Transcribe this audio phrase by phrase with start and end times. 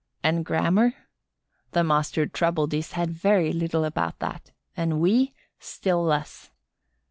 [0.23, 0.95] And grammar?
[1.73, 6.49] The master troubled his head very little about that; and we still less.